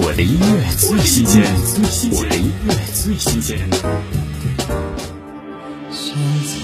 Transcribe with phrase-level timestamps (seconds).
[0.00, 1.42] 我的音乐最新鲜，
[2.12, 3.58] 我的音乐最新鲜。
[5.90, 6.54] 现在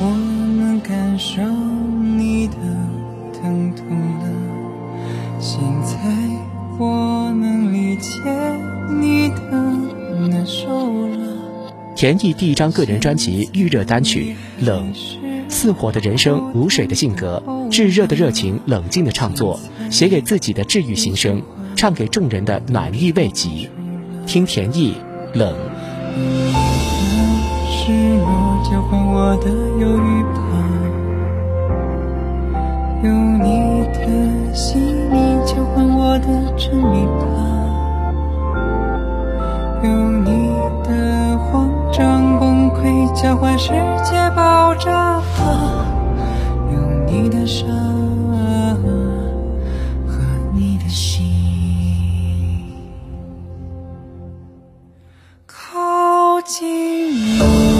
[0.00, 0.16] 我
[0.56, 1.42] 能感受
[2.16, 2.54] 你的
[3.34, 4.30] 疼痛了，
[5.38, 5.98] 现在
[6.78, 8.10] 我能理解
[8.98, 9.50] 你的
[10.30, 11.92] 难受了。
[11.94, 14.34] 田艺第一张个人专辑预热单曲
[14.64, 14.94] 《冷》，
[15.50, 19.60] 似火的人生，如水的性格，炙热的热情，冷静的创作，
[19.90, 21.42] 写给自己的治愈心声，
[21.76, 23.70] 唱给众人的暖意慰藉。
[24.26, 24.94] 听田意
[25.38, 25.54] 《冷》。
[27.68, 28.26] 失落
[28.64, 30.40] 交换我的忧郁吧，
[33.04, 37.24] 用你的细腻交换我的沉迷吧，
[39.84, 40.48] 用你
[40.82, 43.68] 的慌张崩溃交换世
[44.02, 45.86] 界爆炸吧，
[46.72, 47.68] 用你的伤
[56.46, 57.75] 靠近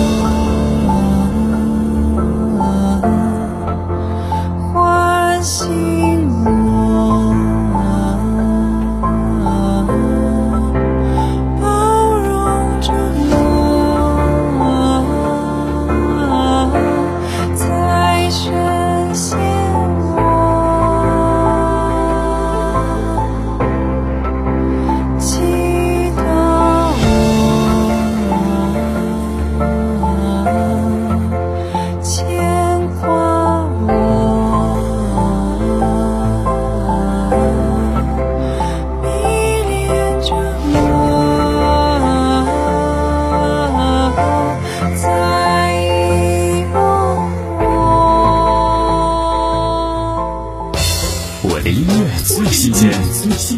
[51.67, 52.89] 的音乐最新鲜，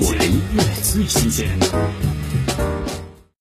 [0.01, 1.47] 我的音乐最新鲜。